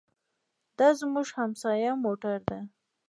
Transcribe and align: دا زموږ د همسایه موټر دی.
دا 0.77 0.87
زموږ 0.99 1.27
د 1.31 1.35
همسایه 1.37 1.91
موټر 2.03 2.37
دی. 2.49 2.59